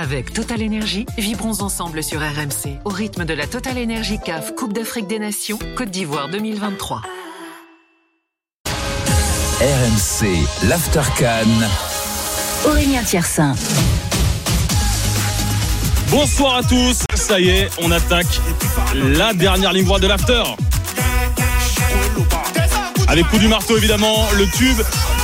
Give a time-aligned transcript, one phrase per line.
[0.00, 4.72] Avec Total Energy, vibrons ensemble sur RMC au rythme de la Total Energy CAF Coupe
[4.72, 7.02] d'Afrique des Nations Côte d'Ivoire 2023.
[9.60, 11.02] RMC, l'After
[12.64, 13.56] Aurélien Thiersin.
[16.12, 18.40] Bonsoir à tous, ça y est, on attaque
[18.94, 20.44] la dernière ligne droite de l'After.
[23.08, 24.76] Avec coup du marteau évidemment, le tube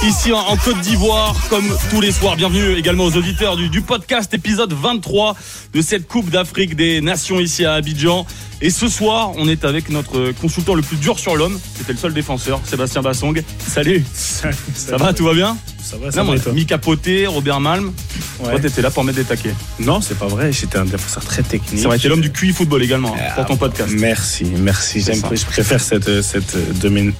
[0.07, 2.35] ici en, Côte d'Ivoire comme tous les soirs.
[2.35, 5.37] Bienvenue également aux auditeurs du, du podcast épisode 23
[5.75, 8.25] de cette Coupe d'Afrique des Nations ici à Abidjan.
[8.62, 11.61] Et ce soir, on est avec notre consultant le plus dur sur l'homme.
[11.76, 13.43] C'était le seul défenseur, Sébastien Bassong.
[13.59, 14.03] Salut.
[14.14, 15.54] ça va, tout va bien?
[15.85, 16.53] Ça va, ça va.
[16.53, 17.93] Mika Poté, Robert Malm.
[18.41, 18.51] Ouais.
[18.51, 19.55] Toi, t'étais là pour mettre des taquets.
[19.81, 20.51] Non, c'est pas vrai.
[20.51, 21.81] J'étais un défenseur très technique.
[21.81, 23.93] Ça aurait été l'homme du QI football également hein, pour ton podcast.
[23.99, 25.03] Merci, merci.
[25.03, 26.57] J'aime, je préfère cette, cette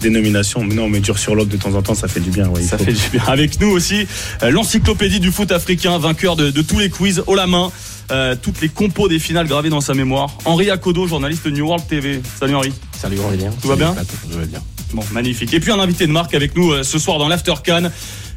[0.01, 0.65] dénomination.
[0.65, 2.49] Mais non, mais dur sur l'homme de temps en temps, ça fait du bien.
[2.49, 3.23] Ouais, ça fait du bien.
[3.27, 4.07] Avec nous aussi,
[4.43, 7.71] euh, l'encyclopédie du foot africain, vainqueur de, de tous les quiz haut la main.
[8.11, 10.31] Euh, toutes les compos des finales gravées dans sa mémoire.
[10.45, 12.21] Henri Akodo, journaliste de New World TV.
[12.39, 12.73] Salut Henri.
[13.01, 13.51] Salut Aurélien.
[13.62, 14.61] Tout va bien Tout va bien.
[14.93, 15.53] Bon, magnifique.
[15.55, 17.91] Et puis un invité de marque avec nous euh, ce soir dans l'After Can,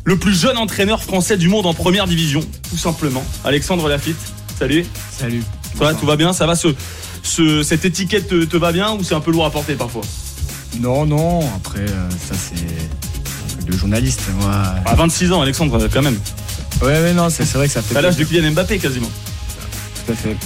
[0.08, 3.26] le plus jeune entraîneur français du monde en première division, tout simplement.
[3.44, 4.16] Alexandre Lafitte.
[4.58, 4.86] Salut.
[5.12, 5.44] Salut.
[5.76, 6.32] Toi, tout va bien?
[6.32, 6.70] Ça va ce,
[7.24, 10.04] ce, Cette étiquette te, te va bien ou c'est un peu lourd à porter parfois?
[10.80, 11.42] Non, non.
[11.58, 14.22] Après, euh, ça c'est le journaliste.
[14.40, 14.54] Moi...
[14.86, 16.18] À 26 ans, Alexandre, quand même.
[16.82, 17.94] Ouais, mais non, c'est vrai que ça fait.
[17.94, 19.12] T'as l'âge de Kylian Mbappé quasiment.
[20.06, 20.38] Tout à fait.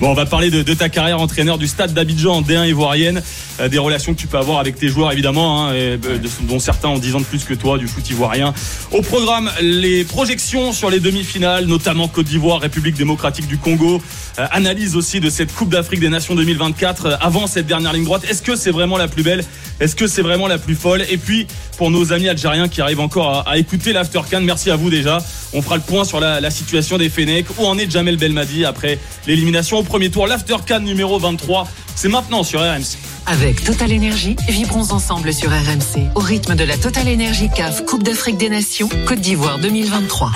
[0.00, 3.22] Bon, on va parler de, ta carrière entraîneur du stade d'Abidjan en D1 ivoirienne,
[3.60, 5.96] euh, des relations que tu peux avoir avec tes joueurs évidemment, hein, euh,
[6.42, 8.54] dont certains ont 10 ans de plus que toi du foot ivoirien.
[8.92, 14.00] Au programme, les projections sur les demi-finales, notamment Côte d'Ivoire, République démocratique du Congo,
[14.38, 18.04] euh, analyse aussi de cette Coupe d'Afrique des Nations 2024 euh, avant cette dernière ligne
[18.04, 18.22] droite.
[18.28, 19.44] Est-ce que c'est vraiment la plus belle?
[19.80, 21.04] Est-ce que c'est vraiment la plus folle?
[21.10, 24.76] Et puis pour nos amis algériens qui arrivent encore à, à écouter l'Aftercan, merci à
[24.76, 25.18] vous déjà.
[25.52, 27.46] On fera le point sur la, la situation des Fenech.
[27.58, 28.89] Où en est Jamel Belmadi après
[29.26, 30.26] l'élimination au premier tour.
[30.26, 32.98] L'Aftercan numéro 23, c'est maintenant sur RMC.
[33.26, 38.02] Avec Total Energy, vibrons ensemble sur RMC au rythme de la Total Energy CAF Coupe
[38.02, 40.32] d'Afrique des Nations Côte d'Ivoire 2023.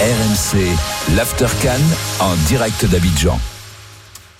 [0.00, 0.76] RMC,
[1.16, 1.80] l'Aftercan
[2.20, 3.38] en direct d'Abidjan.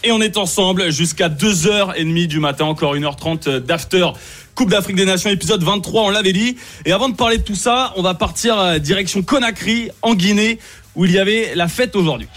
[0.03, 4.06] Et on est ensemble jusqu'à 2h30 du matin, encore 1h30 d'after.
[4.54, 6.56] Coupe d'Afrique des Nations, épisode 23, on l'avait dit.
[6.86, 10.59] Et avant de parler de tout ça, on va partir euh, direction Conakry, en Guinée,
[10.97, 12.28] où il y avait la fête aujourd'hui.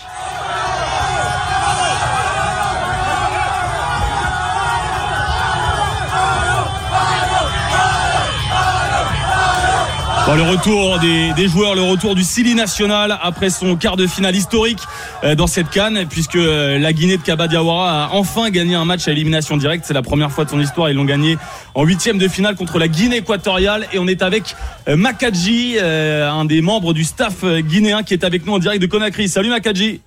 [10.25, 14.07] Bon, le retour des, des, joueurs, le retour du Sili national après son quart de
[14.07, 14.79] finale historique
[15.25, 18.85] euh, dans cette canne, puisque euh, la Guinée de Kaba Diawara a enfin gagné un
[18.85, 19.83] match à élimination directe.
[19.85, 20.89] C'est la première fois de son histoire.
[20.89, 21.37] Ils l'ont gagné
[21.75, 23.85] en huitième de finale contre la Guinée équatoriale.
[23.91, 24.55] Et on est avec
[24.87, 28.87] euh, Makadji, un des membres du staff guinéen qui est avec nous en direct de
[28.87, 29.27] Conakry.
[29.27, 29.99] Salut Makadji.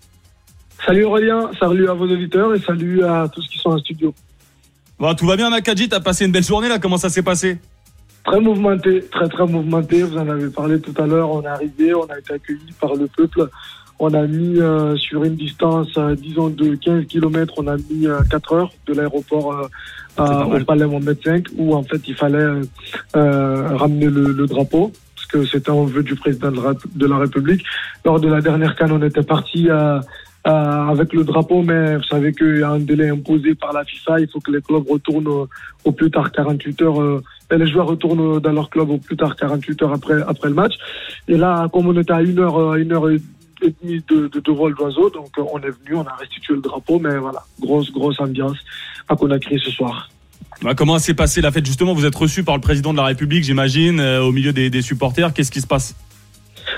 [0.86, 4.14] Salut Aurélien, salut à vos auditeurs et salut à tous qui sont en studio.
[4.98, 7.58] Bon, tout va bien Makadji, t'as passé une belle journée là, comment ça s'est passé?
[8.26, 10.02] Très mouvementé, très très mouvementé.
[10.02, 11.30] Vous en avez parlé tout à l'heure.
[11.30, 13.48] On est arrivé, on a été accueillis par le peuple.
[14.00, 18.06] On a mis euh, sur une distance, euh, disons, de 15 km, on a mis
[18.06, 19.70] euh, 4 heures de l'aéroport
[20.18, 22.46] au Palais Mohamed V, où en fait il fallait
[23.14, 27.64] ramener le, le, drapeau, parce que c'était un vœu du président de la République.
[28.04, 30.00] Lors de la dernière canne, on était parti euh,
[30.90, 34.20] avec le drapeau, mais vous savez qu'il y a un délai imposé par la FIFA.
[34.20, 35.48] Il faut que les clubs retournent au,
[35.84, 37.22] au plus tard 48 heures.
[37.52, 40.48] Euh, et les joueurs retournent dans leur club au plus tard 48 heures après après
[40.48, 40.74] le match.
[41.28, 43.20] Et là, comme on était à une heure, une heure et
[43.82, 46.98] demie de, de, de vol d'oiseau, donc on est venu, on a restitué le drapeau,
[46.98, 48.58] mais voilà, grosse grosse ambiance
[49.08, 50.08] à Conakry ce soir.
[50.62, 51.66] Bah, comment s'est passée la fête?
[51.66, 54.70] Justement Vous êtes reçu par le président de la République, j'imagine, euh, au milieu des,
[54.70, 55.32] des supporters.
[55.34, 55.94] Qu'est-ce qui se passe?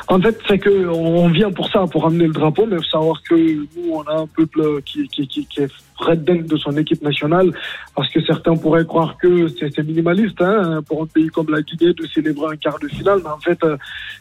[0.08, 2.90] En fait, c'est que on vient pour ça, pour amener le drapeau, mais il faut
[2.90, 6.76] savoir que nous, on a un peuple qui, qui, qui, qui est red de son
[6.76, 7.50] équipe nationale,
[7.94, 11.92] parce que certains pourraient croire que c'est minimaliste hein, pour un pays comme la Guinée
[11.92, 13.58] de célébrer un quart de finale, mais en fait,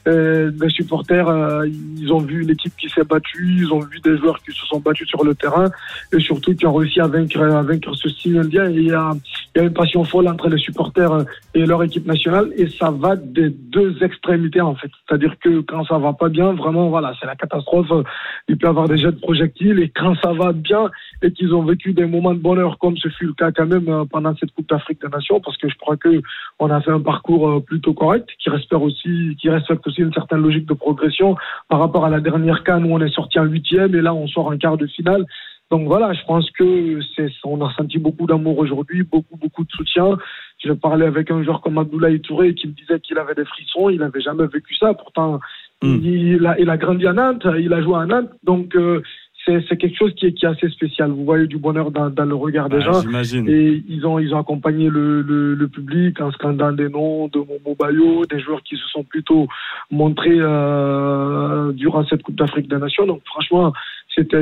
[0.08, 4.00] euh, les supporters, euh, ils ont vu une équipe qui s'est battue, ils ont vu
[4.00, 5.70] des joueurs qui se sont battus sur le terrain,
[6.14, 8.70] et surtout qui ont réussi à vaincre, à vaincre ce style indien.
[8.70, 9.12] Il y a,
[9.56, 12.92] il y a une passion folle entre les supporters et leur équipe nationale, et ça
[12.92, 14.92] va des deux extrémités en fait.
[15.08, 17.92] C'est-à-dire que quand ça va pas bien, vraiment, voilà, c'est la catastrophe.
[18.48, 20.90] Il peut y avoir des jets de projectiles, et quand ça va bien
[21.22, 23.88] et qu'ils ont vécu des moments de bonheur comme ce fut le cas quand même
[23.90, 26.22] euh, pendant cette Coupe d'Afrique des Nations parce que je crois que
[26.60, 30.14] on a fait un parcours euh, plutôt correct qui respecte aussi qui respecte aussi une
[30.14, 31.36] certaine logique de progression
[31.70, 34.28] par rapport à la dernière canne où on est sorti en huitième et là on
[34.28, 35.26] sort en quart de finale.
[35.70, 39.72] Donc voilà, je pense que c'est, on a senti beaucoup d'amour aujourd'hui, beaucoup, beaucoup de
[39.72, 40.18] soutien.
[40.64, 43.90] Je parlais avec un joueur comme Abdoulaye Touré qui me disait qu'il avait des frissons,
[43.90, 44.94] il n'avait jamais vécu ça.
[44.94, 45.42] Pourtant,
[45.84, 46.00] Mm.
[46.04, 49.02] Il, a, il a grandi à Nantes, il a joué à Nantes, donc euh,
[49.68, 51.12] c'est quelque chose qui est, qui est assez spécial.
[51.12, 53.02] Vous voyez du bonheur dans, dans le regard des Ah, gens.
[53.48, 57.40] Et ils ont, ils ont accompagné le, le, le public en scandant des noms de
[57.40, 59.48] Momo Bayo, des joueurs qui se sont plutôt
[59.90, 63.06] montrés euh, durant cette Coupe d'Afrique des Nations.
[63.06, 63.72] Donc franchement,
[64.18, 64.42] c'était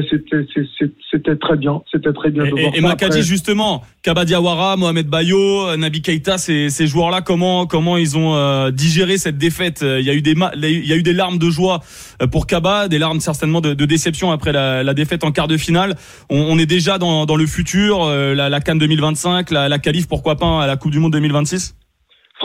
[1.12, 2.88] c'était très bien, c'était très bien Et, de et, voir et ça.
[2.88, 8.36] Makadji, justement, Kaba Diawara, Mohamed Bayo, Nabi Keita, ces, ces joueurs-là, comment comment ils ont
[8.36, 9.81] euh, digéré cette défaite?
[9.83, 10.33] Euh, Il y a eu des
[10.63, 11.81] il y a eu des larmes de joie
[12.22, 15.48] euh, pour Kaba, des larmes certainement de, de déception après la, la défaite en quart
[15.48, 15.95] de finale.
[16.30, 19.80] On, on est déjà dans, dans le futur, euh, la, la Cannes 2025, la, la
[19.80, 21.75] qualif, pourquoi pas à la Coupe du Monde 2026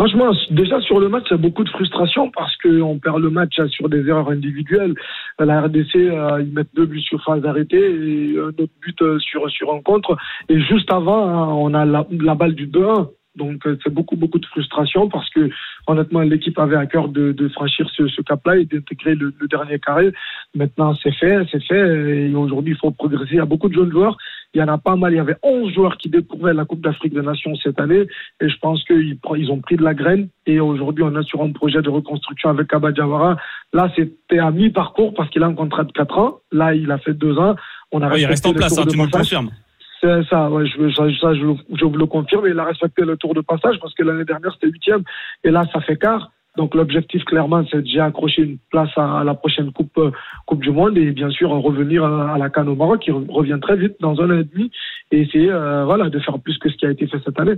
[0.01, 3.29] Franchement, déjà sur le match, il y a beaucoup de frustration parce qu'on perd le
[3.29, 4.95] match euh, sur des erreurs individuelles.
[5.39, 9.19] La RDC, euh, ils mettent deux buts sur phase arrêtée et un autre but euh,
[9.19, 10.17] sur, sur un contre.
[10.49, 13.11] Et juste avant, hein, on a la, balle du 2-1.
[13.37, 15.51] Donc euh, c'est beaucoup beaucoup de frustration parce que
[15.87, 19.79] honnêtement l'équipe avait à cœur de, franchir ce, ce cap-là et d'intégrer le, le dernier
[19.79, 20.13] carré.
[20.55, 23.33] Maintenant c'est fait, c'est fait et aujourd'hui il faut progresser.
[23.33, 24.17] Il y a beaucoup de jeunes joueurs,
[24.55, 25.13] il y en a pas mal.
[25.13, 28.07] Il y avait 11 joueurs qui découvraient la Coupe d'Afrique des Nations cette année
[28.41, 31.43] et je pense qu'ils ils ont pris de la graine et aujourd'hui on est sur
[31.43, 33.37] un projet de reconstruction avec Kaba Diawara.
[33.73, 36.41] Là c'était à mi-parcours parce qu'il a un contrat de 4 ans.
[36.53, 37.55] Là il a fait 2 ans.
[37.93, 39.51] On a Ouais, Il reste en place, hein, tu nous le confirmes.
[40.01, 42.47] C'est ça, ouais, je, ça, je, je vous le confirme.
[42.49, 45.03] Il a respecté le tour de passage parce que l'année dernière, c'était huitième.
[45.45, 46.31] Et là, ça fait quart.
[46.57, 50.11] Donc, l'objectif, clairement, c'est déjà accrocher une place à, à la prochaine coupe, euh,
[50.47, 53.59] coupe du Monde et bien sûr, revenir à, la Cannes au Maroc, qui re- revient
[53.63, 54.71] très vite dans un an et demi
[55.13, 57.55] et essayer, euh, voilà, de faire plus que ce qui a été fait cette année.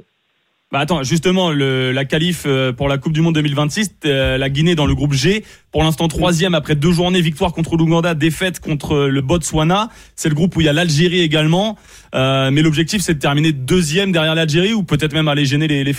[0.71, 4.49] Bah attends, justement, le, la qualif euh, pour la Coupe du Monde 2026, euh, la
[4.49, 8.59] Guinée dans le groupe G, pour l'instant troisième après deux journées, victoire contre l'Ouganda, défaite
[8.59, 9.91] contre le Botswana.
[10.17, 11.77] C'est le groupe où il y a l'Algérie également.
[12.15, 15.85] Euh, mais l'objectif, c'est de terminer deuxième derrière l'Algérie ou peut-être même aller gêner les,
[15.85, 15.93] les.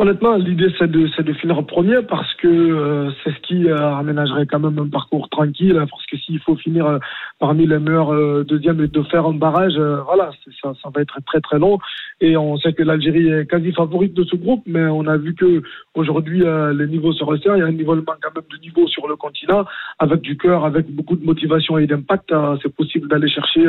[0.00, 3.96] Honnêtement, l'idée c'est de, c'est de finir premier parce que euh, c'est ce qui euh,
[3.96, 5.74] aménagerait quand même un parcours tranquille.
[5.90, 6.98] Parce que s'il faut finir euh,
[7.40, 10.30] parmi les meilleurs euh, deuxièmes et de faire un barrage, euh, voilà,
[10.62, 11.80] ça, ça va être très très long.
[12.20, 15.34] Et on sait que l'Algérie est quasi favorite de ce groupe, mais on a vu
[15.34, 15.62] que
[15.94, 17.56] aujourd'hui les niveaux se resserrent.
[17.56, 19.64] Il y a un nivellement quand même de niveau sur le continent,
[19.98, 22.32] avec du cœur, avec beaucoup de motivation et d'impact.
[22.62, 23.64] c'est possible d'aller chercher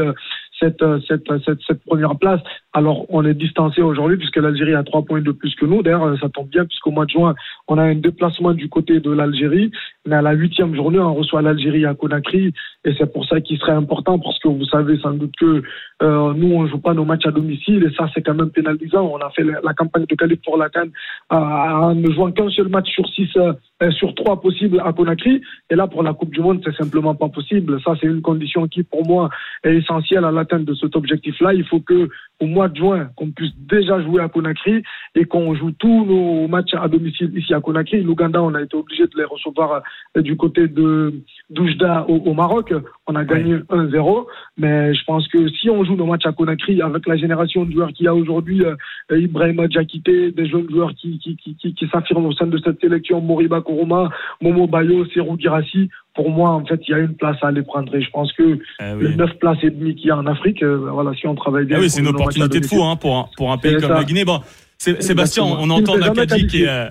[0.59, 2.41] cette, euh, cette, cette, cette première place.
[2.73, 5.81] Alors, on est distancé aujourd'hui puisque l'Algérie a trois points de plus que nous.
[5.81, 7.35] D'ailleurs, euh, ça tombe bien puisqu'au mois de juin,
[7.67, 9.71] on a un déplacement du côté de l'Algérie.
[10.09, 12.51] Mais à la huitième journée, on reçoit l'Algérie à Conakry.
[12.83, 15.61] Et c'est pour ça qu'il serait important parce que vous savez sans doute que
[16.01, 19.06] euh, nous, on joue pas nos matchs à domicile et ça, c'est quand même pénalisant.
[19.06, 20.89] On a fait la, campagne de qualif pour la Cannes
[21.29, 23.53] en ne jouant qu'un seul match sur six, euh,
[23.83, 25.41] euh, sur trois possibles à Conakry.
[25.69, 27.79] Et là, pour la Coupe du Monde, c'est simplement pas possible.
[27.83, 29.29] Ça, c'est une condition qui, pour moi,
[29.63, 31.53] est essentielle à l'atteinte de cet objectif-là.
[31.53, 32.09] Il faut que
[32.39, 34.81] au mois de juin, qu'on puisse déjà jouer à Conakry
[35.15, 38.01] et qu'on joue tous nos matchs à domicile ici à Conakry.
[38.01, 39.81] L'Ouganda, on a été obligé de les recevoir
[40.18, 41.13] euh, du côté de
[41.50, 42.74] d'Oujda au, au Maroc.
[43.07, 44.25] On a gagné 1-0.
[44.57, 47.71] Mais je pense que si on joue nos matchs à Conakry avec la génération de
[47.71, 48.75] joueurs qu'il y a aujourd'hui, euh,
[49.12, 52.80] Ibrahima Diakité, des jeunes joueurs qui, qui, qui, qui, qui s'affirment au sein de cette
[52.80, 54.09] sélection, Moriba Koroma,
[54.42, 57.61] Momo Bayo, Serou Girassi, pour moi, en fait, il y a une place à aller
[57.61, 57.94] prendre.
[57.95, 59.15] Et je pense que Eh les oui.
[59.15, 61.77] 9 places et demie qu'il y a en Afrique, euh, voilà, si on travaille bien.
[61.77, 63.95] Ah oui, c'est une opportunité de fou hein, pour, un, pour un pays comme ça.
[63.95, 64.25] la Guinée.
[64.25, 64.41] Bon,
[64.77, 66.89] Sébastien, on, entend Nakadji qui est...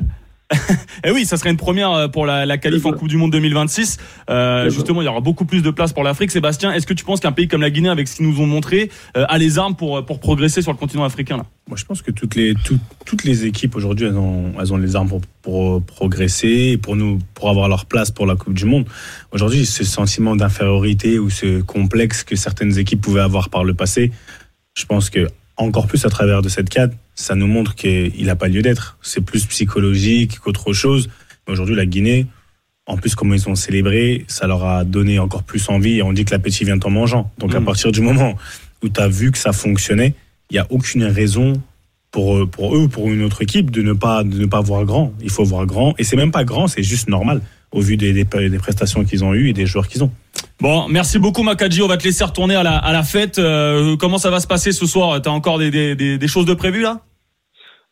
[0.53, 0.57] euh,
[1.05, 2.93] Eh oui, ça serait une première euh, pour la, la qualif en.
[2.93, 3.99] Coupe du Monde 2026.
[4.31, 6.31] Euh, justement, il y aura beaucoup plus de place pour l'Afrique.
[6.31, 8.47] Sébastien, est-ce que tu penses qu'un pays comme la Guinée, avec ce qu'ils nous ont
[8.47, 11.47] montré, euh, a les armes pour, pour progresser sur le continent africain là?
[11.69, 14.79] Moi, je pense que toutes les, tout- toutes les équipes aujourd'hui, elles ont, elles ont
[14.79, 18.55] les armes pour, pour progresser, et pour, nous, pour avoir leur place pour la Coupe
[18.55, 18.87] du Monde.
[19.33, 24.11] Aujourd'hui, ce sentiment d'infériorité ou ce complexe que certaines équipes pouvaient avoir par le passé,
[24.75, 28.37] je pense que encore plus à travers de cette cadre, ça nous montre qu'il n'a
[28.37, 28.97] pas lieu d'être.
[29.03, 31.09] C'est plus psychologique qu'autre chose.
[31.47, 32.27] Mais Aujourd'hui, la Guinée,
[32.87, 35.99] en plus, comment ils ont célébré, ça leur a donné encore plus envie.
[35.99, 37.31] Et on dit que l'appétit vient en mangeant.
[37.39, 37.67] Donc, à Mhm.
[37.67, 38.37] partir du moment
[38.83, 40.15] où tu as vu que ça fonctionnait,
[40.51, 41.55] il n'y a aucune raison
[42.11, 44.85] pour, eux- pour eux, pour une autre équipe, de ne, pas, de ne pas voir
[44.85, 45.13] grand.
[45.21, 45.95] Il faut voir grand.
[45.99, 49.25] Et c'est même pas grand, c'est juste normal, au vu des, des, des prestations qu'ils
[49.25, 50.11] ont eues et des joueurs qu'ils ont.
[50.61, 51.83] Bon, merci beaucoup Makadji.
[51.83, 53.39] On va te laisser retourner à la, à la fête.
[53.39, 55.21] Euh, comment ça va se passer ce soir?
[55.21, 57.03] T'as encore des, des choses de prévues là?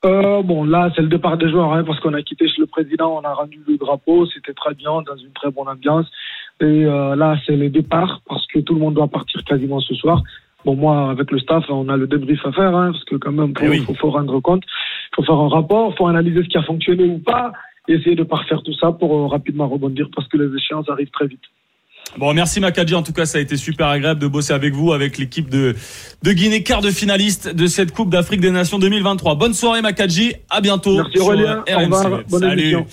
[0.05, 2.67] Euh, bon, là, c'est le départ des joueurs, hein, parce qu'on a quitté chez le
[2.67, 6.07] président, on a rendu le drapeau, c'était très bien, dans une très bonne ambiance.
[6.61, 9.95] Et euh, là, c'est le départ, parce que tout le monde doit partir quasiment ce
[9.95, 10.23] soir.
[10.65, 13.33] Bon, moi, avec le staff, on a le débrief à faire, hein, parce que quand
[13.33, 13.79] même, Eh il oui.
[13.87, 16.63] faut, faut rendre compte, il faut faire un rapport, il faut analyser ce qui a
[16.63, 17.53] fonctionné ou pas,
[17.89, 21.11] et essayer de parfaire tout ça pour euh, rapidement rebondir, parce que les échéances arrivent
[21.11, 21.43] très vite.
[22.19, 22.95] Bon, merci Makadji.
[22.95, 25.77] En tout cas, ça a été super agréable de bosser avec vous, avec l'équipe de,
[26.23, 29.35] de Guinée, quart de finaliste de cette Coupe d'Afrique des Nations 2023.
[29.35, 30.35] Bonne soirée Makadji.
[30.49, 30.97] À bientôt.
[30.97, 32.25] Merci sur Aurélien, au RMC.
[32.31, 32.61] bonne Salut.
[32.63, 32.87] émission.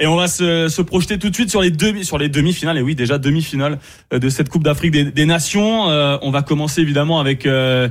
[0.00, 2.78] Et on va se, se projeter tout de suite sur les demi, sur les demi-finales.
[2.78, 3.78] Et oui, déjà demi-finale
[4.12, 5.88] euh, de cette Coupe d'Afrique des, des Nations.
[5.90, 7.88] Euh, on va commencer évidemment avec euh,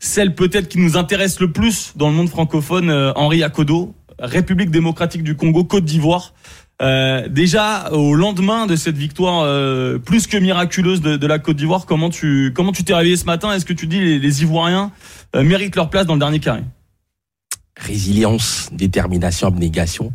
[0.00, 4.70] celle peut-être qui nous intéresse le plus dans le monde francophone, euh, Henri Akodo, République
[4.70, 6.32] démocratique du Congo, Côte d'Ivoire.
[6.80, 11.84] Euh, déjà au lendemain de cette victoire euh, plus que miraculeuse de, la Côte d'Ivoire,
[11.84, 13.52] comment tu comment tu t'es réveillé ce matin?
[13.52, 14.90] Est-ce que tu dis les, les Ivoiriens
[15.36, 16.62] euh, méritent leur place dans le dernier carré?
[17.76, 20.12] Résilience, détermination, abnégation.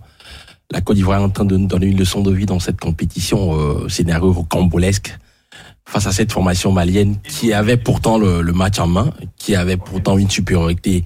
[0.71, 2.79] La Côte d'Ivoire est en train de nous donner une leçon de vie dans cette
[2.79, 5.15] compétition, scénario rocambolesque,
[5.87, 10.17] face à cette formation malienne qui avait pourtant le, match en main, qui avait pourtant
[10.17, 11.03] une supériorité,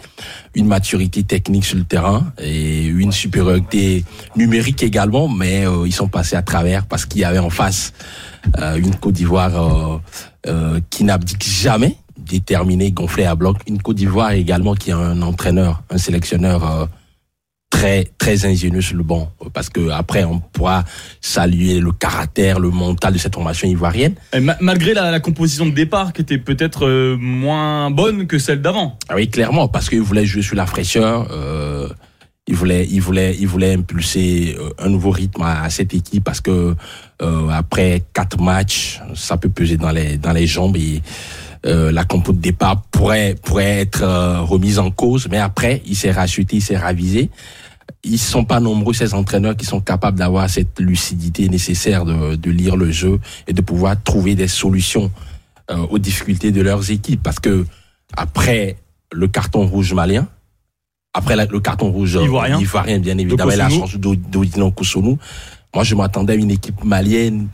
[0.55, 4.05] une maturité technique sur le terrain et une supériorité
[4.35, 7.93] numérique également, mais euh, ils sont passés à travers parce qu'il y avait en face
[8.57, 9.99] euh, une Côte d'Ivoire
[10.47, 13.57] euh, qui n'abdique jamais, déterminée, gonflée à bloc.
[13.67, 16.87] Une Côte d'Ivoire également qui a un entraîneur, un sélectionneur
[17.79, 20.83] très très ingénieux sur le banc parce que après on pourra
[21.21, 24.15] saluer le caractère, le mental de cette formation ivoirienne.
[24.33, 28.37] Et ma malgré la, la, composition de départ qui était peut-être euh, moins bonne que
[28.37, 28.97] celle d'avant.
[29.07, 31.29] Ah oui, clairement parce qu'il voulait jouer sur la fraîcheur.
[31.31, 31.87] Euh,
[32.47, 36.23] il voulait, il voulait, il voulait impulser euh, un nouveau rythme à, à cette équipe
[36.23, 36.75] parce que
[37.21, 41.01] euh, après quatre matchs, ça peut peser dans les dans les jambes et
[41.65, 45.95] euh, la compo de départ pourrait pourrait être euh, remise en cause, mais après il
[45.95, 47.29] s'est racheté, il s'est ravisé.
[48.03, 52.51] Ils sont pas nombreux ces entraîneurs qui sont capables d'avoir cette lucidité nécessaire de, de
[52.51, 55.11] lire le jeu et de pouvoir trouver des solutions
[55.71, 57.65] euh, aux difficultés de leurs équipes, parce que
[58.17, 58.77] après
[59.11, 60.27] le carton rouge malien,
[61.13, 65.17] après la, le carton rouge ivoirien, ivoirien bien évidemment, la chance d'Odino Kosonou,
[65.73, 67.49] moi je m'attendais à une équipe malienne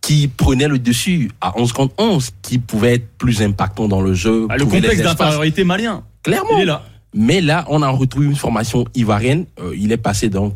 [0.00, 4.14] qui prenait le dessus à 11 contre 11, qui pouvait être plus impactant dans le
[4.14, 4.46] jeu.
[4.48, 6.04] Ah, le complexe d'infériorité malien.
[6.22, 6.58] Clairement.
[6.58, 6.84] Il est là.
[7.16, 9.46] Mais là, on a retrouvé une formation ivoirienne.
[9.58, 10.52] Euh, il est passé d'un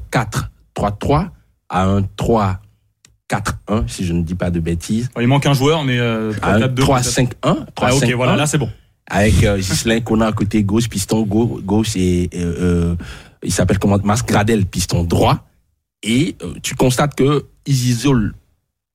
[0.76, 1.30] 4-3-3
[1.70, 5.08] à un 3-4-1, si je ne dis pas de bêtises.
[5.18, 7.30] Il manque un joueur, mais euh, 3-5-1.
[7.42, 8.68] Ah, ok, voilà, là c'est bon.
[9.06, 12.94] Avec euh, Gislain Kona à côté gauche, piston gauche, et euh,
[13.42, 13.98] il s'appelle comment?
[14.04, 15.46] Masgradel, piston droit.
[16.02, 18.32] Et euh, tu constates que ils isolent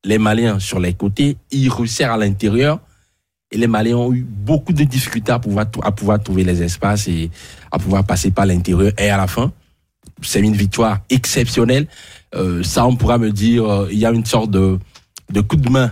[0.03, 2.79] les Maliens sur les côtés, ils resserrent à l'intérieur.
[3.51, 7.07] Et les Maliens ont eu beaucoup de difficultés à pouvoir, à pouvoir trouver les espaces
[7.07, 7.29] et
[7.71, 8.91] à pouvoir passer par l'intérieur.
[8.97, 9.51] Et à la fin,
[10.21, 11.87] c'est une victoire exceptionnelle.
[12.33, 14.79] Euh, ça, on pourra me dire, euh, il y a une sorte de,
[15.31, 15.91] de coup de main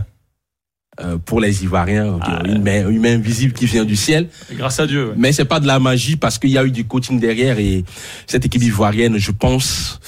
[1.00, 4.30] euh, pour les Ivoiriens, ah, une, main, une main invisible qui vient du ciel.
[4.52, 5.10] Grâce à Dieu.
[5.10, 5.14] Ouais.
[5.18, 7.84] Mais c'est pas de la magie parce qu'il y a eu du coaching derrière et
[8.28, 10.00] cette équipe ivoirienne, je pense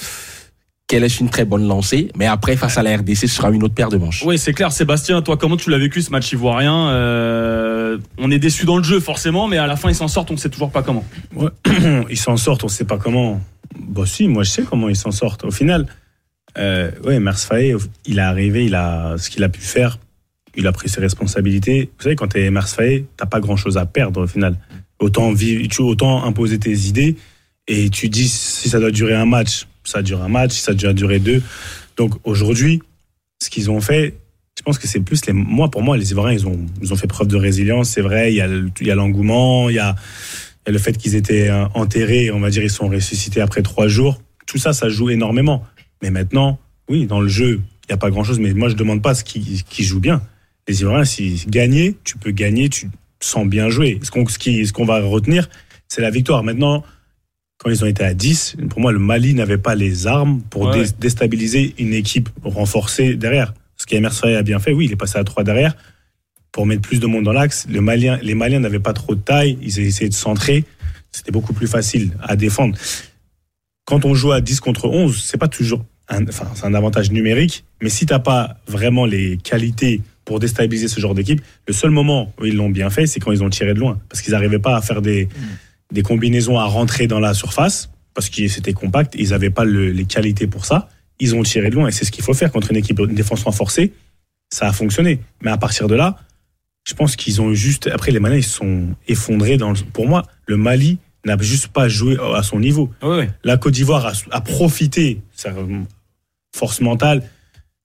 [0.86, 3.62] qu'elle est une très bonne lancée, mais après face à la RDC, ce sera une
[3.64, 4.22] autre paire de manches.
[4.24, 4.70] Oui, c'est clair.
[4.70, 8.84] Sébastien, toi, comment tu l'as vécu ce match ivoirien euh, On est déçu dans le
[8.84, 11.04] jeu forcément, mais à la fin ils s'en sortent, on ne sait toujours pas comment.
[11.34, 11.50] Ouais.
[12.10, 13.40] ils s'en sortent, on ne sait pas comment.
[13.78, 15.44] Bah si, moi je sais comment ils s'en sortent.
[15.44, 15.86] Au final,
[16.56, 17.74] euh, ouais, Mers Faye,
[18.04, 19.98] il est arrivé, il a ce qu'il a pu faire,
[20.54, 21.90] il a pris ses responsabilités.
[21.98, 24.56] Vous savez, quand tu es Mers Faye, t'as pas grand chose à perdre au final.
[25.00, 27.16] Autant vivre, tu autant imposer tes idées
[27.68, 30.74] et tu dis si ça doit durer un match ça dure un match, ça a
[30.74, 31.42] déjà duré deux.
[31.96, 32.82] Donc aujourd'hui,
[33.42, 34.14] ce qu'ils ont fait,
[34.58, 35.32] je pense que c'est plus les.
[35.32, 37.90] Moi, pour moi, les Ivoiriens, ils ont, ils ont fait preuve de résilience.
[37.90, 39.94] C'est vrai, il y a, l'engouement, il y a,
[40.64, 43.62] il y a le fait qu'ils étaient enterrés, on va dire, ils sont ressuscités après
[43.62, 44.20] trois jours.
[44.46, 45.64] Tout ça, ça joue énormément.
[46.02, 46.58] Mais maintenant,
[46.88, 48.38] oui, dans le jeu, il n'y a pas grand-chose.
[48.38, 50.22] Mais moi, je ne demande pas ce qui, qui joue bien.
[50.68, 52.88] Les Ivoiriens, si gagner, tu peux gagner, tu
[53.20, 53.98] sens bien jouer.
[54.02, 55.48] Ce qu'on ce qu'on va retenir,
[55.88, 56.42] c'est la victoire.
[56.42, 56.82] Maintenant,
[57.58, 60.66] quand ils ont été à 10, pour moi, le Mali n'avait pas les armes pour
[60.66, 60.84] ouais.
[60.98, 63.54] déstabiliser une équipe renforcée derrière.
[63.76, 65.76] Ce qu'Emer a bien fait, oui, il est passé à 3 derrière
[66.52, 67.66] pour mettre plus de monde dans l'axe.
[67.68, 70.64] Le Malien, les Maliens n'avaient pas trop de taille, ils essayaient de centrer.
[71.12, 72.76] C'était beaucoup plus facile à défendre.
[73.84, 77.10] Quand on joue à 10 contre 11, c'est pas toujours un, enfin, c'est un avantage
[77.10, 81.90] numérique, mais si t'as pas vraiment les qualités pour déstabiliser ce genre d'équipe, le seul
[81.90, 84.32] moment où ils l'ont bien fait, c'est quand ils ont tiré de loin, parce qu'ils
[84.32, 85.30] n'arrivaient pas à faire des, mmh
[85.92, 89.14] des combinaisons à rentrer dans la surface parce que c'était compact.
[89.18, 90.88] Ils n'avaient pas le, les qualités pour ça.
[91.20, 93.06] Ils ont tiré de loin et c'est ce qu'il faut faire contre une équipe de
[93.06, 93.92] défense renforcée.
[94.50, 95.20] Ça a fonctionné.
[95.42, 96.16] Mais à partir de là,
[96.84, 97.88] je pense qu'ils ont juste.
[97.88, 99.56] Après, les Maliens, ils sont effondrés.
[99.56, 99.76] Dans le...
[99.92, 102.90] Pour moi, le Mali n'a juste pas joué à son niveau.
[103.02, 103.24] Oui, oui.
[103.44, 105.20] La Côte d'Ivoire a, a, profité.
[106.54, 107.22] Force mentale.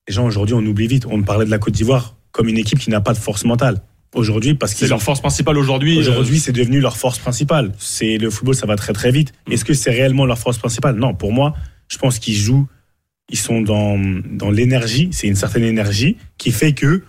[0.07, 1.05] Les gens, aujourd'hui, on oublie vite.
[1.07, 3.81] On parlait de la Côte d'Ivoire comme une équipe qui n'a pas de force mentale
[4.13, 5.97] aujourd'hui parce que c'est leur force principale aujourd'hui.
[5.97, 6.41] Aujourd'hui, euh...
[6.41, 7.71] c'est devenu leur force principale.
[7.77, 9.33] C'est le football, ça va très très vite.
[9.47, 9.53] Mmh.
[9.53, 10.95] Est-ce que c'est réellement leur force principale?
[10.95, 11.55] Non, pour moi,
[11.87, 12.67] je pense qu'ils jouent,
[13.29, 15.09] ils sont dans dans l'énergie.
[15.11, 17.03] C'est une certaine énergie qui fait que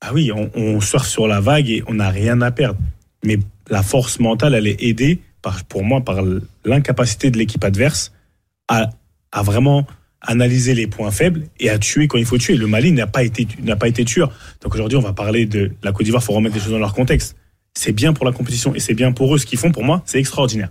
[0.00, 2.78] ah oui, on, on surfe sur la vague et on n'a rien à perdre.
[3.24, 3.38] Mais
[3.70, 6.22] la force mentale, elle est aidée par, pour moi, par
[6.64, 8.12] l'incapacité de l'équipe adverse
[8.68, 8.90] à,
[9.32, 9.86] à vraiment
[10.26, 12.56] analyser les points faibles et à tuer quand il faut tuer.
[12.56, 14.32] Le Mali n'a pas été n'a pas été tueur.
[14.60, 16.22] Donc aujourd'hui, on va parler de la Côte d'Ivoire.
[16.22, 17.36] Il faut remettre les choses dans leur contexte.
[17.74, 19.38] C'est bien pour la compétition et c'est bien pour eux.
[19.38, 20.70] Ce qu'ils font pour moi, c'est extraordinaire.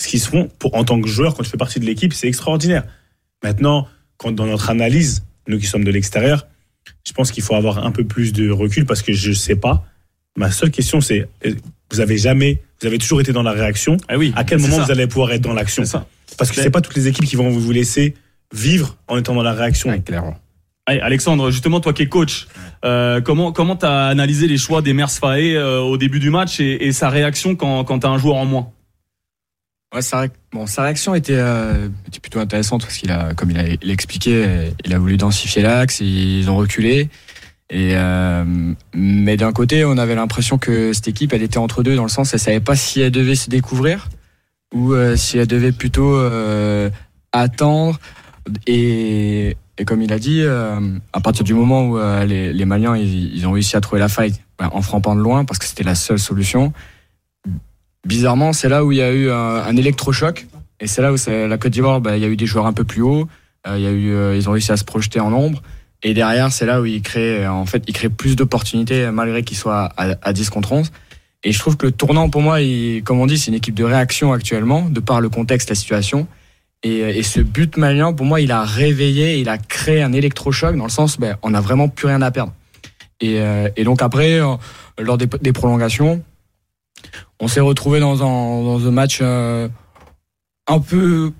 [0.00, 2.28] Ce qu'ils font pour en tant que joueur, quand tu fais partie de l'équipe, c'est
[2.28, 2.84] extraordinaire.
[3.42, 6.46] Maintenant, quand dans notre analyse, nous qui sommes de l'extérieur,
[7.06, 9.84] je pense qu'il faut avoir un peu plus de recul parce que je sais pas.
[10.36, 11.54] Ma seule question, c'est euh,
[11.90, 13.96] vous avez jamais, vous avez toujours été dans la réaction.
[14.08, 14.84] Ah oui, À quel moment ça.
[14.84, 15.82] vous allez pouvoir être dans l'action.
[16.36, 18.14] Parce que c'est pas toutes les équipes qui vont vous laisser
[18.52, 19.90] vivre en étant dans la réaction.
[19.90, 20.36] Ouais, clairement.
[20.86, 22.48] Allez, Alexandre, justement, toi qui es coach,
[22.84, 26.86] euh, comment comment t'as analysé les choix d'Emers Faé euh, au début du match et,
[26.86, 28.70] et sa réaction quand, quand t'as un joueur en moins?
[29.94, 33.50] Ouais, sa, ré- bon, sa réaction était, euh, était plutôt intéressante parce qu'il a, comme
[33.50, 37.10] il a, il a expliqué, euh, il a voulu densifier l'axe, ils ont reculé.
[37.70, 38.44] Et euh,
[38.94, 42.08] mais d'un côté, on avait l'impression que cette équipe, elle était entre deux dans le
[42.08, 44.08] sens, elle savait pas si elle devait se découvrir
[44.74, 46.88] ou euh, si elle devait plutôt euh,
[47.32, 48.00] attendre.
[48.66, 50.80] Et, comme il a dit, euh,
[51.12, 54.08] à partir du moment où euh, les, les Maliens ils, ont réussi à trouver la
[54.08, 56.72] faille ben, en frappant de loin parce que c'était la seule solution,
[58.04, 60.46] bizarrement, c'est là où il y a eu un, un électrochoc.
[60.80, 62.72] Et c'est là où la Côte d'Ivoire, bah, il y a eu des joueurs un
[62.72, 63.28] peu plus hauts.
[63.66, 65.62] euh, il y a eu, ils ont réussi à se projeter en nombre.
[66.04, 69.56] Et derrière, c'est là où ils créent, en fait, ils créent plus d'opportunités malgré qu'ils
[69.56, 70.92] soient à, à 10 contre 11.
[71.44, 73.74] Et je trouve que le tournant, pour moi, il, comme on dit, c'est une équipe
[73.74, 76.26] de réaction actuellement, de par le contexte, la situation.
[76.82, 80.76] Et, et ce but malien, pour moi, il a réveillé, il a créé un électrochoc
[80.76, 82.52] dans le sens, ben, on n'a vraiment plus rien à perdre.
[83.20, 84.54] Et, euh, et donc après, euh,
[84.98, 86.22] lors des, prolongations,
[87.40, 89.68] on s'est retrouvé dans un, dans un match euh,
[90.68, 91.32] un peu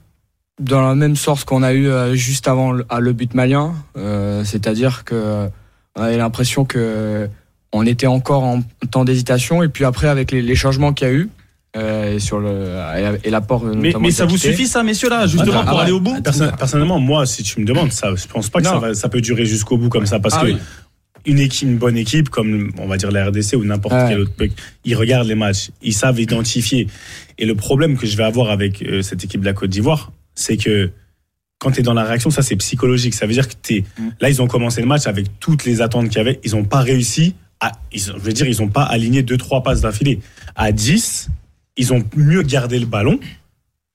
[0.59, 4.42] dans la même sorte qu'on a eu euh, juste avant le, le but malien, Euh,
[4.45, 5.49] c'est-à-dire que
[5.95, 7.28] on avait l'impression que
[7.73, 11.11] on était encore en temps d'hésitation et puis après avec les, les changements qu'il y
[11.11, 11.30] a eu
[11.79, 12.75] euh, et sur le
[13.25, 15.93] et, l'apport Mais, mais ça vous suffit ça, messieurs là, justement Ah, pour ah, aller
[15.93, 16.21] au bout?
[16.23, 18.81] Perso- personnellement, moi, si tu me demandes, ça, je pense pas que ça, Non.
[18.81, 20.57] va- ça peut durer jusqu'au bout comme ça, parce Ah que oui.
[21.27, 24.07] une équipe, une bonne équipe, comme on va dire la RDC ou n'importe Ouais.
[24.09, 24.33] quel autre
[24.85, 26.87] ils regardent les matchs, ils savent identifier.
[27.38, 30.12] Et le problème que je vais avoir avec euh, cette équipe de la Côte d'Ivoire,
[30.35, 30.91] c'est que
[31.61, 33.14] quand tu es dans la réaction, ça c'est psychologique.
[33.14, 34.09] Ça veut dire que t'es Mm.
[34.21, 36.64] là, ils ont commencé le match avec toutes les attentes qu'il y avait, ils n'ont
[36.64, 40.21] pas réussi à, ils, je veux dire, ils n'ont pas aligné deux trois passes d'affilée.
[40.55, 41.29] À 10,
[41.79, 43.19] ils ont mieux gardé le ballon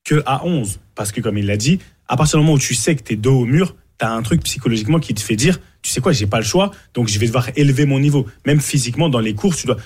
[0.03, 2.73] que à 11 parce que comme il l'a dit, à partir du moment où tu
[2.73, 5.35] sais que tu es dos au mur, tu as un truc psychologiquement qui te fait
[5.35, 8.25] dire tu sais quoi, j'ai pas le choix, donc je vais devoir élever mon niveau,
[8.45, 9.77] même physiquement dans les courses, tu dois.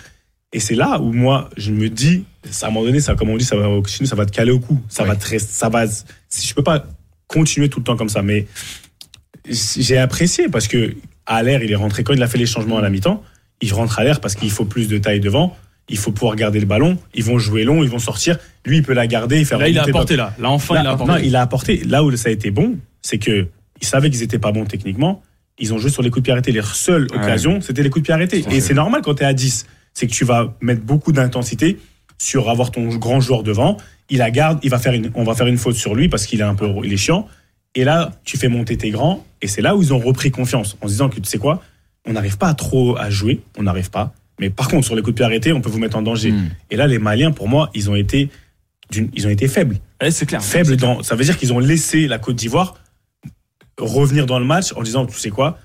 [0.53, 2.23] Et c'est là où moi je me dis
[2.61, 4.31] à un moment donné ça comme on dit ça va chez nous, ça va te
[4.31, 5.09] caler au cou, ça Ouais.
[5.09, 6.85] va te ça va si je peux pas
[7.27, 8.47] continuer tout le temps comme ça mais
[9.49, 12.77] j'ai apprécié parce que à l'air, il est rentré quand il a fait les changements
[12.77, 13.21] à la mi-temps,
[13.61, 15.57] il rentre à l'air parce qu'il faut plus de taille devant,
[15.89, 18.83] il faut pouvoir garder le ballon, ils vont jouer long, ils vont sortir, lui il
[18.83, 20.33] peut la garder et faire Là, il a apporté là.
[20.39, 21.11] Là, enfin, Là, il a apporté.
[21.13, 21.77] non, il a apporté.
[21.85, 23.47] Là où ça a été bon, c'est que
[23.81, 25.21] ils savaient qu'ils étaient pas bons techniquement.
[25.59, 26.51] Ils ont joué sur les coups de pied arrêtés.
[26.51, 27.17] Les seules Ouais.
[27.17, 28.39] occasions, c'était les coups de pied arrêtés.
[28.39, 29.65] Et c'est- c'est normal quand tu es à 10.
[29.93, 31.79] C'est que tu vas mettre beaucoup d'intensité
[32.19, 33.77] sur avoir ton grand joueur devant.
[34.09, 36.25] Il la garde, il va faire une, on va faire une faute sur lui parce
[36.25, 37.27] qu'il est un peu, il est chiant.
[37.75, 39.25] Et là, tu fais monter tes grands.
[39.41, 41.61] Et c'est là où ils ont repris confiance en se disant que tu sais quoi,
[42.05, 44.13] on n'arrive pas à trop à jouer, on n'arrive pas.
[44.39, 46.31] Mais par contre, sur les coups de pied arrêtés, on peut vous mettre en danger.
[46.31, 46.49] Mm.
[46.71, 48.29] Et là, les Maliens, pour moi, ils ont été,
[48.91, 50.43] ils ont été faibles Ouais, c'est clair.
[50.43, 51.01] faible dans.
[51.01, 52.75] Ça veut dire qu'ils ont laissé la Côte d'Ivoire
[53.79, 55.59] revenir dans le match en disant, tu sais quoi,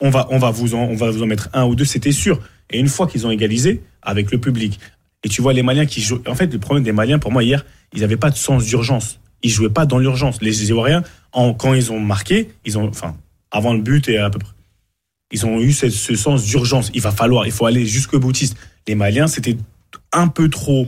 [0.00, 2.12] on va, on va vous en, on va vous en mettre un ou deux, c'était
[2.12, 2.40] sûr.
[2.70, 4.78] Et une fois qu'ils ont égalisé avec le public,
[5.24, 6.22] et tu vois les Maliens qui jouent.
[6.26, 9.20] En fait, le problème des Maliens, pour moi hier, ils n'avaient pas de sens d'urgence.
[9.42, 10.40] Ils jouaient pas dans l'urgence.
[10.42, 13.16] Les Ivoiriens, en, quand ils ont marqué, ils ont, enfin,
[13.50, 14.52] avant le but et à peu près,
[15.32, 16.90] ils ont eu ce, sens d'urgence.
[16.94, 18.56] Il va falloir, il faut aller jusqu'au boutiste.
[18.86, 19.56] Les Maliens, c'était
[20.12, 20.86] un peu trop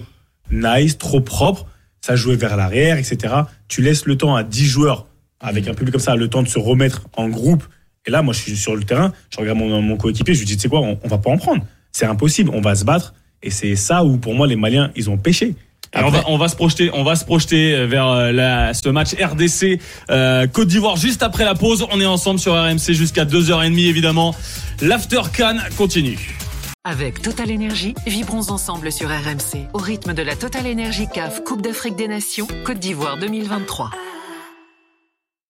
[0.51, 1.67] nice, trop propre.
[2.01, 3.35] Ça jouait vers l'arrière, etc.
[3.67, 5.07] Tu laisses le temps à 10 joueurs,
[5.41, 7.65] avec un public comme ça, le temps de se remettre en groupe.
[8.07, 10.47] Et là, moi, je suis sur le terrain, je regarde mon, mon coéquipier, je lui
[10.47, 11.65] dis, tu sais quoi, on, on va pas en prendre.
[11.93, 13.15] C'est impossible, on va se battre.
[13.43, 15.55] Et c'est ça où, pour moi, les Maliens, ils ont pêché.
[15.97, 18.89] Et on va, on va se projeter, on va se projeter vers euh, la, ce
[18.89, 21.87] match RDC euh, Côte d'Ivoire juste après la pause.
[21.91, 24.35] On est ensemble sur RMC jusqu'à 2h30 évidemment.
[24.81, 26.37] L'After Can continue.
[26.85, 31.63] Avec Total Énergie, vibrons ensemble sur RMC au rythme de la Total Énergie CAF Coupe
[31.63, 33.91] d'Afrique des Nations Côte d'Ivoire 2023.